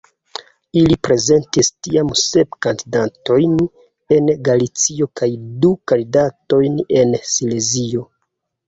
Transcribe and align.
Ili 0.79 0.95
prezentis 1.07 1.69
tiam 1.87 2.09
sep 2.21 2.57
kandidatojn 2.67 3.55
en 4.17 4.35
Galicio 4.49 5.11
kaj 5.23 5.33
du 5.67 5.75
kandidatojn 5.95 6.87
en 7.05 7.17
Silezio. 7.37 8.11